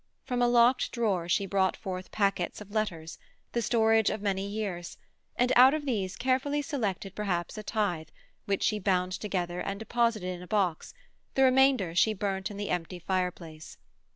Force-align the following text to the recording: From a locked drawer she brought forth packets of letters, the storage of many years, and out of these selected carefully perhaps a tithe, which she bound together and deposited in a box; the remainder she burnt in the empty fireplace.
From 0.23 0.41
a 0.41 0.47
locked 0.47 0.91
drawer 0.91 1.29
she 1.29 1.45
brought 1.45 1.77
forth 1.77 2.09
packets 2.11 2.59
of 2.59 2.71
letters, 2.71 3.19
the 3.51 3.61
storage 3.61 4.09
of 4.09 4.19
many 4.19 4.47
years, 4.49 4.97
and 5.35 5.53
out 5.55 5.75
of 5.75 5.85
these 5.85 6.13
selected 6.17 6.19
carefully 6.73 7.11
perhaps 7.13 7.55
a 7.55 7.61
tithe, 7.61 8.09
which 8.45 8.63
she 8.63 8.79
bound 8.79 9.11
together 9.11 9.59
and 9.59 9.77
deposited 9.79 10.25
in 10.33 10.41
a 10.41 10.47
box; 10.47 10.95
the 11.35 11.43
remainder 11.43 11.93
she 11.93 12.15
burnt 12.15 12.49
in 12.49 12.57
the 12.57 12.71
empty 12.71 12.97
fireplace. 12.97 13.77